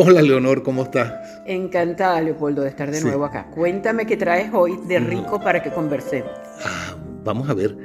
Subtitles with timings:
[0.00, 1.12] Hola Leonor, ¿cómo estás?
[1.44, 3.48] Encantada, Leopoldo, de estar de nuevo acá.
[3.50, 6.30] Cuéntame qué traes hoy de rico para que conversemos.
[6.64, 7.76] Ah, vamos a ver,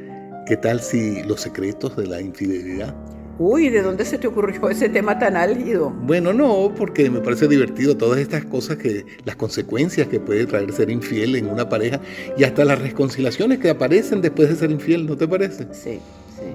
[0.45, 2.93] ¿qué tal si los secretos de la infidelidad?
[3.39, 5.89] Uy, ¿de dónde se te ocurrió ese tema tan álgido?
[5.89, 10.71] Bueno, no, porque me parece divertido todas estas cosas que, las consecuencias que puede traer
[10.71, 11.99] ser infiel en una pareja
[12.37, 15.63] y hasta las reconciliaciones que aparecen después de ser infiel, ¿no te parece?
[15.71, 15.99] Sí,
[16.29, 16.53] sí.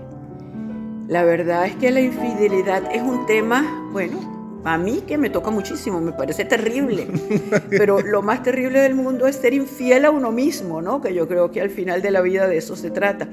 [1.08, 4.37] La verdad es que la infidelidad es un tema, bueno,
[4.68, 7.06] a mí que me toca muchísimo, me parece terrible.
[7.70, 11.00] Pero lo más terrible del mundo es ser infiel a uno mismo, ¿no?
[11.00, 13.28] Que yo creo que al final de la vida de eso se trata.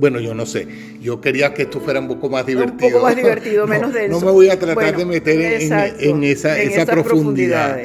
[0.00, 0.66] Bueno, yo no sé.
[1.02, 2.86] Yo quería que esto fuera un poco más divertido.
[2.86, 4.18] Un poco más divertido, menos de eso.
[4.18, 7.78] No me voy a tratar de meter en, esa, esa profundidad.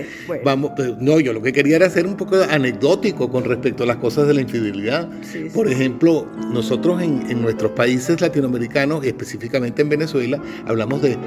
[0.43, 3.85] Vamos, pues, no, yo lo que quería era ser un poco anecdótico con respecto a
[3.85, 5.09] las cosas de la infidelidad.
[5.53, 11.17] Por ejemplo, nosotros en, en nuestros países latinoamericanos, específicamente en Venezuela, hablamos de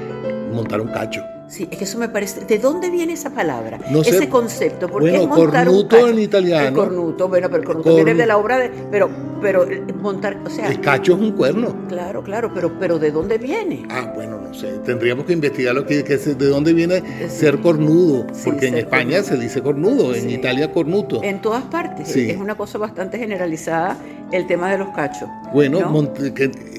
[0.53, 1.23] montar un cacho.
[1.49, 2.45] Sí, es que eso me parece.
[2.45, 3.79] ¿De dónde viene esa palabra?
[4.05, 4.87] ese concepto.
[4.87, 6.67] ¿Por bueno, montar cornuto en italiano.
[6.67, 8.69] El cornuto, bueno, pero el cornuto viene de la obra de.
[8.91, 9.09] Pero,
[9.41, 10.37] pero eh, montar.
[10.45, 10.69] O sea.
[10.69, 11.75] El cacho es un cuerno.
[11.87, 13.83] Claro, claro, pero, pero ¿de dónde viene?
[13.89, 14.73] Ah, bueno, no sé.
[14.85, 18.27] Tendríamos que investigar lo que, de dónde viene ser cornudo.
[18.45, 21.23] porque en España se dice cornudo, en Italia cornuto.
[21.23, 22.15] En todas partes.
[22.15, 23.97] Es una cosa bastante generalizada
[24.31, 25.27] el tema de los cachos.
[25.51, 25.79] Bueno,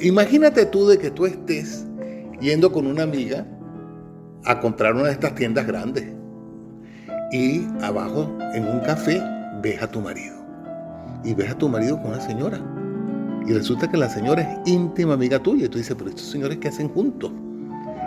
[0.00, 1.86] imagínate tú de que tú estés
[2.40, 3.44] yendo con una amiga
[4.44, 6.04] a comprar una de estas tiendas grandes.
[7.32, 9.22] Y abajo, en un café,
[9.62, 10.36] ves a tu marido.
[11.24, 12.60] Y ves a tu marido con una señora.
[13.46, 15.66] Y resulta que la señora es íntima amiga tuya.
[15.66, 17.32] Y tú dices, pero estos señores, ¿qué hacen juntos?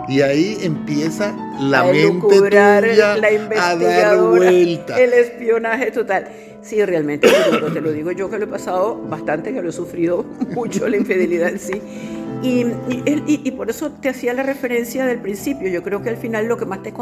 [0.08, 2.80] Y ahí empieza la mente tuya
[3.16, 5.00] la a dar vuelta.
[5.00, 6.28] El espionaje total.
[6.60, 7.28] Sí, realmente
[7.72, 10.24] te lo digo yo que lo he pasado bastante, que lo he sufrido
[10.54, 11.82] mucho la infidelidad en sí.
[12.42, 12.66] Y,
[13.26, 15.68] y, por eso te hacía la referencia del principio.
[15.68, 16.92] Yo creo que al final lo que más te,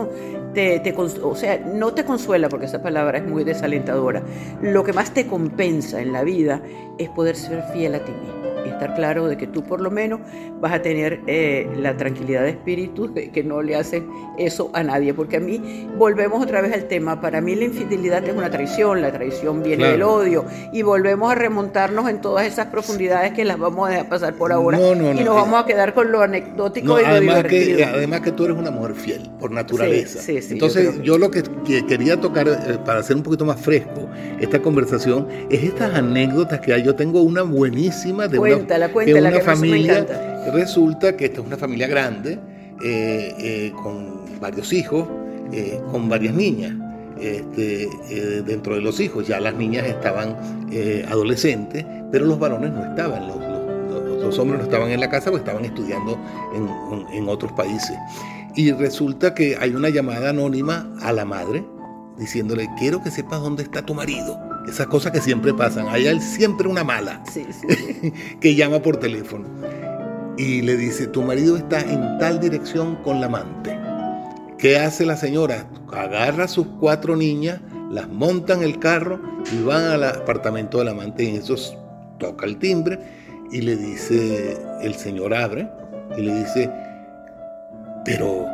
[0.55, 4.23] te, te, o sea, no te consuela, porque esa palabra es muy desalentadora,
[4.61, 6.61] lo que más te compensa en la vida
[6.99, 9.91] es poder ser fiel a ti mismo y estar claro de que tú por lo
[9.91, 10.21] menos
[10.61, 14.09] vas a tener eh, la tranquilidad de espíritu de que no le hacen
[14.39, 15.15] eso a nadie.
[15.15, 19.03] Porque a mí, volvemos otra vez al tema, para mí la infidelidad es una traición,
[19.03, 23.59] la traición viene del odio y volvemos a remontarnos en todas esas profundidades que las
[23.59, 27.03] vamos a dejar pasar por ahora y nos vamos a quedar con lo anecdótico y
[27.03, 30.21] lo además Que, además que tú eres una mujer fiel, por naturaleza.
[30.51, 31.43] Entonces yo, lo que,
[31.87, 34.09] quería tocar, eh, para hacer un poquito más fresco
[34.41, 36.83] esta conversación, es estas anécdotas que hay.
[36.83, 40.07] Yo tengo una buenísima de cuéntala, cuéntala, que una familia,
[40.53, 42.39] resulta que esta es una familia grande,
[42.85, 45.07] eh, eh, con varios hijos,
[45.53, 46.73] eh, con varias niñas.
[47.21, 47.89] Este,
[48.45, 50.37] dentro de los hijos ya las niñas estaban
[51.09, 53.37] adolescentes, pero los varones no estaban, los,
[54.21, 56.19] los, hombres no estaban en la casa porque estaban estudiando
[56.53, 57.97] en, en otros países.
[58.57, 61.65] Y resulta que hay una llamada anónima a la madre
[62.19, 65.89] diciéndole, quiero que sepas dónde está tu marido esas cosas que siempre pasan.
[65.89, 67.23] Hay siempre una mala
[68.41, 69.47] que llama por teléfono
[70.37, 73.79] y le dice, tu marido está en tal dirección con la amante.
[74.59, 75.67] ¿Qué hace la señora?
[75.93, 79.21] Agarra a sus cuatro niñas, las monta en el carro
[79.53, 81.57] y van al apartamento del amante y eso
[82.19, 82.99] toca el timbre
[83.51, 85.69] y le dice, el señor abre
[86.17, 86.71] y le dice,
[88.05, 88.47] pero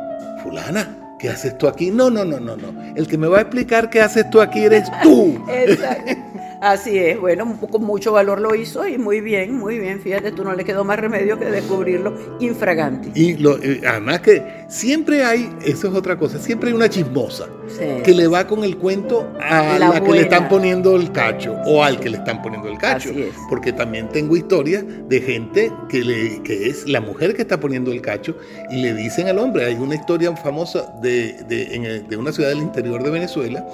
[0.43, 1.91] fulana, ¿qué haces tú aquí?
[1.91, 2.95] No, no, no, no, no.
[2.95, 5.45] El que me va a explicar qué haces tú aquí eres tú.
[5.49, 6.28] Exacto.
[6.61, 10.43] Así es, bueno, con mucho valor lo hizo y muy bien, muy bien, fíjate, tú
[10.43, 13.11] no le quedó más remedio que descubrirlo infragante.
[13.15, 17.47] Y lo, eh, además que siempre hay, eso es otra cosa, siempre hay una chismosa
[18.03, 21.81] que le va con el cuento a la, que le están poniendo el cacho o
[21.81, 23.09] al que le están poniendo el cacho.
[23.09, 23.35] Así es.
[23.49, 27.91] Porque también tengo historias de gente que, le, que es la mujer que está poniendo
[27.91, 28.35] el cacho
[28.69, 32.59] y le dicen al hombre, hay una historia famosa de, de, de una ciudad del
[32.59, 33.65] interior de Venezuela,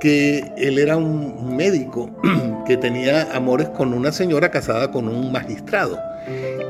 [0.00, 2.10] que él era un médico
[2.66, 5.98] que tenía amores con una señora casada con un magistrado.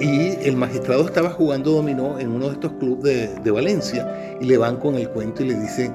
[0.01, 4.57] Y el magistrado estaba jugando dominó en uno de estos clubes de, Valencia y le
[4.57, 5.93] van con el cuento y le dicen,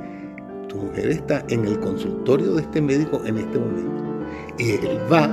[0.68, 4.04] tu mujer está en el consultorio de este médico en este momento.
[4.58, 5.30] Y él va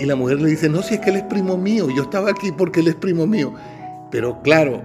[0.00, 2.30] y la mujer le dice, no, si es que él es primo mío, yo estaba
[2.30, 3.54] aquí porque él es primo mío.
[4.10, 4.82] Pero claro,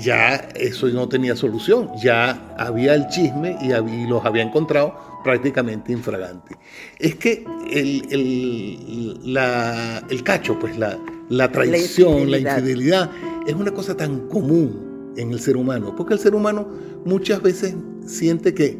[0.00, 3.68] ya eso no tenía solución, ya había el chisme y,
[4.06, 4.94] los había encontrado
[5.24, 6.56] prácticamente infragante.
[6.98, 8.02] Es que el,
[10.10, 10.98] el, cacho, pues la,
[11.28, 13.10] la traición, la infidelidad.
[13.46, 16.68] es una cosa tan común en el ser humano, porque el ser humano
[17.04, 17.74] muchas veces
[18.06, 18.78] siente que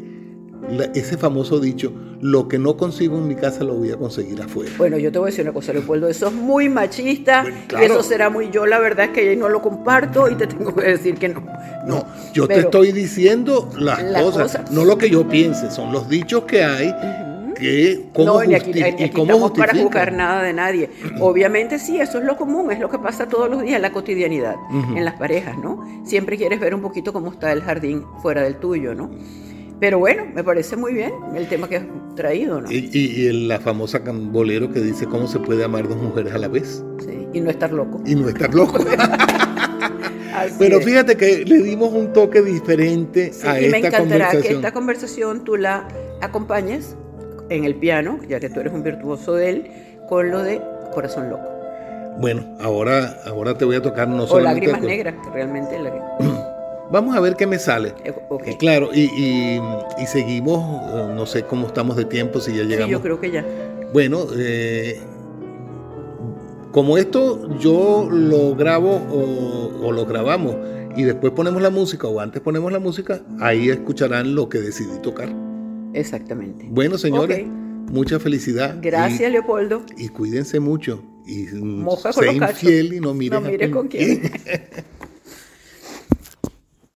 [0.93, 4.71] ese famoso dicho, lo que no consigo en mi casa lo voy a conseguir afuera.
[4.77, 7.45] Bueno, yo te voy a decir una cosa, Leopoldo, eso es muy machista
[7.79, 10.75] y eso será muy yo, la verdad es que no lo comparto y te tengo
[10.75, 11.43] que decir que no.
[11.85, 16.43] No, yo te estoy diciendo las, cosas, no lo que yo piense, son los dichos
[16.43, 16.93] que hay
[17.59, 20.89] que no, ni aquí, estamos para juzgar nada de nadie.
[21.19, 23.91] Obviamente sí, eso es lo común, es lo que pasa todos los días en la
[23.91, 24.55] cotidianidad,
[24.95, 25.85] en las parejas, ¿no?
[26.05, 29.09] Siempre quieres ver un poquito cómo está el jardín fuera del tuyo, ¿no?
[29.79, 31.81] Pero bueno, me parece muy bien el tema que
[32.19, 32.69] traído, ¿no?
[32.69, 36.49] Y, y, la famosa bolero que dice cómo se puede amar dos mujeres a la
[36.49, 36.83] vez.
[36.99, 38.03] Sí, y no estar loco.
[38.05, 38.77] Y no estar loco.
[40.59, 43.63] Pero fíjate que le dimos un toque diferente a esta conversación.
[43.63, 45.87] Y me encantará que esta conversación tú la
[46.21, 46.97] acompañes
[47.49, 49.71] en el piano, ya que tú eres un virtuoso de él,
[50.09, 50.61] con lo de
[50.93, 51.47] Corazón Loco.
[52.19, 55.93] Bueno, ahora, ahora te voy a tocar no O Lágrimas Negras, que realmente la.
[56.91, 57.93] Vamos a ver qué me sale.
[58.03, 58.55] Eh, okay.
[58.55, 59.59] Claro, y,
[60.07, 60.59] seguimos,
[60.91, 62.87] eh, no sé cómo estamos de tiempo, si ya llegamos.
[62.87, 63.45] Sí, yo creo que ya.
[63.93, 64.99] Bueno, eh,
[66.71, 68.95] como esto yo lo grabo
[69.81, 70.55] o, lo grabamos
[70.95, 74.99] y después ponemos la música o antes ponemos la música, ahí escucharán lo que decidí
[75.01, 75.29] tocar.
[75.93, 76.67] Exactamente.
[76.69, 78.77] Bueno, señores, mucha felicidad.
[78.81, 79.83] Gracias, Leopoldo.
[79.97, 81.03] Y cuídense mucho.
[81.25, 84.31] Y Moja sean fiel y no miren, no mires con quién.